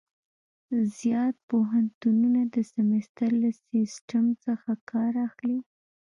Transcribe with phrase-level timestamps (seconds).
[0.97, 5.59] زیات پوهنتونونه د سمستر له سیسټم څخه کار اخلي.